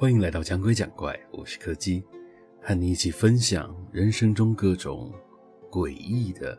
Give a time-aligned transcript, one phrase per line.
[0.00, 2.04] 欢迎来到讲鬼讲怪，我是柯基，
[2.62, 5.12] 和你一起分享人生中各种
[5.68, 6.56] 诡异的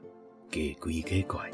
[0.52, 1.50] 给鬼给怪。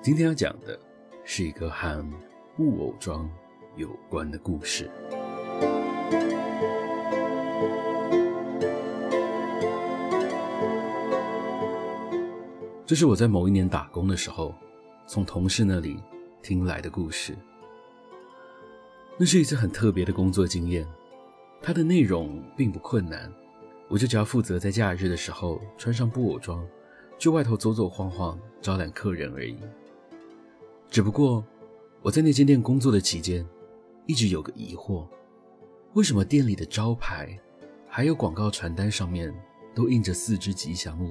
[0.00, 0.78] 今天要讲的
[1.24, 2.08] 是一个和
[2.56, 3.28] 布偶装
[3.74, 4.88] 有关的故事。
[12.86, 14.54] 这是我在某一年打工的时候，
[15.08, 16.00] 从同事那里
[16.40, 17.36] 听来的故事。
[19.20, 20.86] 那是一次很特别的工作经验，
[21.60, 23.28] 它的内容并不困难，
[23.88, 26.64] 我就只要负责在假日的时候穿上布偶装，
[27.18, 29.56] 去外头走走晃晃，招揽客人而已。
[30.88, 31.44] 只不过
[32.00, 33.44] 我在那间店工作的期间，
[34.06, 35.04] 一直有个疑惑：
[35.94, 37.36] 为什么店里的招牌
[37.88, 39.34] 还有广告传单上面
[39.74, 41.10] 都印着四只吉祥物，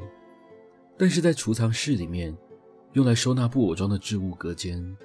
[0.98, 2.34] 但是在储藏室里面
[2.94, 4.96] 用来收纳布偶装的置物隔间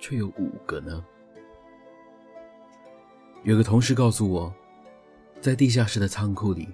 [0.00, 1.04] 却有五个呢？
[3.44, 4.54] 有个同事告诉我，
[5.40, 6.68] 在地下室的仓库里，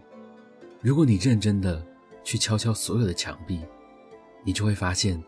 [0.82, 1.82] 如果你认真的
[2.22, 3.62] 去敲敲所有的墙壁，
[4.44, 5.22] 你就会发现，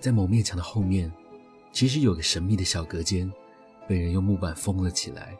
[0.00, 1.12] 在某面墙的后面，
[1.72, 3.30] 其实有个神秘的小隔间，
[3.86, 5.36] 被人用木板封了起来。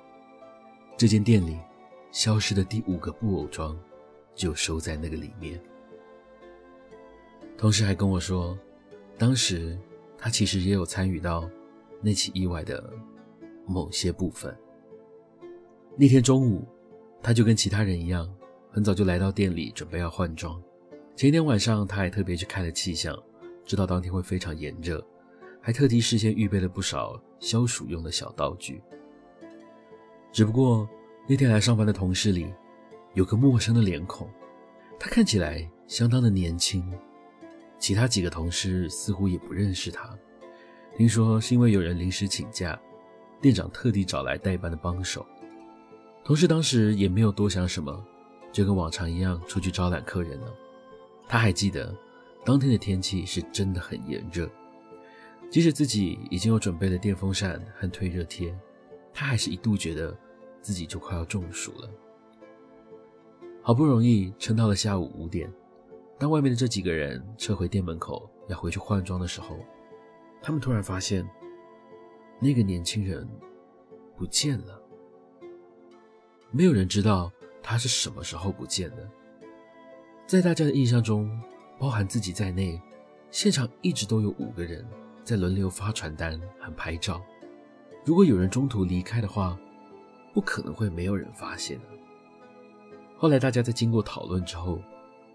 [0.99, 1.59] 这间店里
[2.13, 3.75] 消失的第五个布偶装，
[4.35, 5.59] 就收在那个里面。
[7.57, 8.57] 同事还跟我说，
[9.17, 9.79] 当时
[10.19, 11.49] 他其实也有参与到
[12.03, 12.93] 那起意外的
[13.67, 14.55] 某些部分。
[16.01, 16.65] 那天中午，
[17.21, 18.33] 他就跟其他人一样，
[18.71, 20.63] 很早就来到店里准备要换装。
[21.17, 23.21] 前一天晚上，他还特别去看了气象，
[23.65, 25.05] 知道当天会非常炎热，
[25.61, 28.81] 还特地事先预备了不少消暑用的小道具。
[30.31, 30.89] 只不过
[31.29, 32.47] 那天来上班的同事里，
[33.15, 34.31] 有个陌生的脸孔，
[35.01, 36.89] 他看起来相当的年轻，
[37.77, 40.17] 其他几个同事似乎也不认识他。
[40.97, 42.81] 听说是因为有人临时请假，
[43.41, 45.27] 店长特地找来代班的帮手。
[46.29, 48.05] 同事当时也没有多想什么，
[48.53, 50.55] 就跟往常一样出去招揽客人了。
[51.27, 51.97] 他还记得
[52.45, 54.47] 当天的天气是真的很炎热，
[55.49, 58.55] 即使自己已经有准备了电风扇和退热贴，
[59.11, 60.15] 他还是一度觉得
[60.61, 61.89] 自己就快要中暑了。
[63.63, 65.51] 好不容易撑到了下午五点，
[66.19, 69.57] 当外面的这几个人撤回店门口要回去换装的时候，
[70.43, 71.27] 他们突然发现
[72.39, 73.27] 那个年轻人
[74.15, 74.78] 不见了。
[76.51, 77.31] 没有人知道
[77.63, 79.09] 他是什么时候不见的。
[80.27, 81.31] 在大家的印象中，
[81.79, 82.81] 包含自己在内，
[83.31, 84.87] 现场一直都有五个人
[85.25, 87.23] 在轮流发传单和拍照。
[88.05, 89.59] 如果有人中途离开的话，
[90.33, 91.79] 不可能会没有人发现。
[93.17, 94.81] 后来大家在经过讨论之后，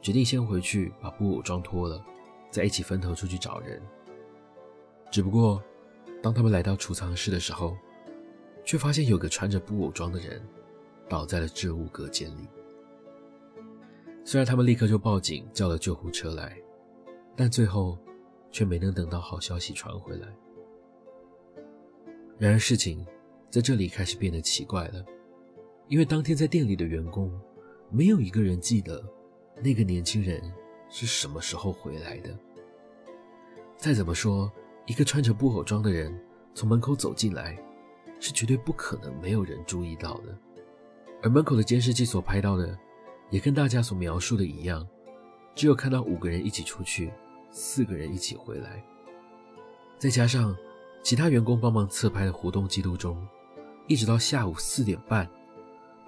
[0.01, 2.03] 决定先回去把布偶装脱了，
[2.49, 3.81] 再一起分头出去找人。
[5.11, 5.61] 只不过，
[6.23, 7.77] 当他们来到储藏室的时候，
[8.65, 10.41] 却发现有个穿着布偶装的人。
[11.09, 12.47] 倒在了置物隔间里。
[14.23, 16.57] 虽然他们立刻就报警叫了救护车来，
[17.35, 17.97] 但最后
[18.51, 20.27] 却没能等到好消息传回来。
[22.37, 23.05] 然而事情
[23.49, 25.05] 在这里开始变得奇怪了，
[25.87, 27.31] 因为当天在店里的员工
[27.89, 29.03] 没有一个人记得
[29.61, 30.41] 那个年轻人
[30.89, 32.37] 是什么时候回来的。
[33.77, 34.51] 再怎么说，
[34.85, 36.17] 一个穿着布偶装的人
[36.53, 37.57] 从门口走进来，
[38.19, 40.37] 是绝对不可能没有人注意到的。
[41.23, 42.77] 而门口的监视器所拍到的，
[43.29, 44.85] 也跟大家所描述的一样，
[45.55, 47.13] 只有看到五个人一起出去，
[47.49, 48.83] 四个人一起回来。
[49.97, 50.53] 再加上
[51.01, 53.25] 其他员工帮忙侧拍的活动记录中，
[53.87, 55.25] 一直到下午四点半，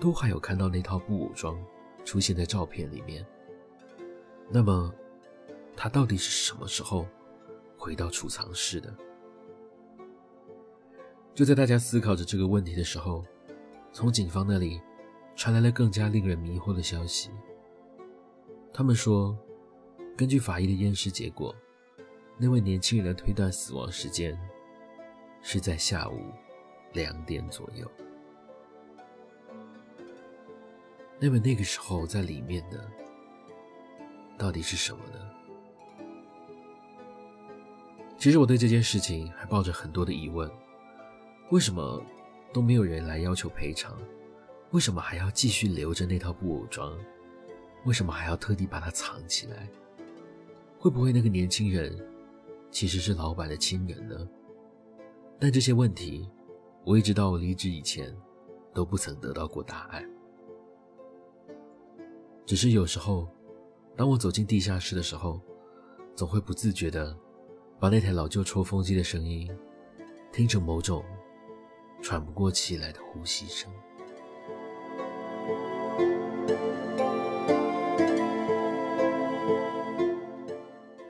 [0.01, 1.57] 都还有看到那套布偶装
[2.03, 3.25] 出现在照片里面。
[4.50, 4.94] 那么，
[5.77, 7.07] 他到底是什么时候
[7.77, 8.94] 回到储藏室的？
[11.33, 13.23] 就在大家思考着这个问题的时候，
[13.94, 14.81] 从警方那里。
[15.35, 17.29] 传来了更加令人迷惑的消息。
[18.73, 19.37] 他们说，
[20.17, 21.53] 根据法医的验尸结果，
[22.37, 24.37] 那位年轻人的推断死亡时间
[25.41, 26.19] 是在下午
[26.93, 27.89] 两点左右。
[31.19, 32.85] 那么那个时候在里面的
[34.38, 35.19] 到底是什么呢？
[38.17, 40.49] 其实我对这件事情还抱着很多的疑问：
[41.51, 42.01] 为什么
[42.51, 43.97] 都没有人来要求赔偿？
[44.75, 46.94] 为什么还要继续留着那套布偶装？
[47.86, 49.69] 为什么还要特地把它藏起来？
[50.77, 51.98] 会不会那个年轻人
[52.72, 54.27] 其实是老板的亲人呢？
[55.39, 56.30] 但这些问题，
[56.83, 58.13] 我一直到我离职以前
[58.74, 60.06] 都不曾得到过答案。
[62.45, 63.30] 只是有时候，
[63.95, 65.39] 当我走进地下室的时候，
[66.18, 67.18] 总会不自觉地
[67.80, 69.50] 把那台老旧抽风机的声音
[70.33, 71.01] 听成某种
[72.01, 73.72] 喘不过气来的呼吸声。